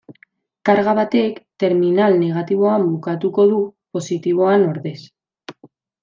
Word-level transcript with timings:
Karga 0.67 0.93
batek 0.99 1.35
terminal 1.63 2.15
negatiboan 2.21 2.85
bukatuko 2.93 3.45
du 3.51 3.59
positiboan 3.97 4.65
ordez. 4.71 4.97